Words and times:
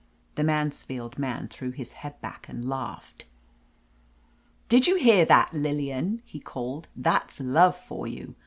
The 0.33 0.43
Mansfield 0.43 1.19
man 1.19 1.47
threw 1.47 1.69
back 1.69 1.77
his 1.77 1.91
head 1.93 2.15
and 2.47 2.67
laughed. 2.67 3.25
"Did 4.67 4.87
you 4.87 4.95
hear 4.97 5.25
that, 5.25 5.53
Lillian?" 5.53 6.23
he 6.25 6.39
called. 6.39 6.87
"That's 6.95 7.39
love 7.39 7.77
for 7.77 8.07
you! 8.07 8.33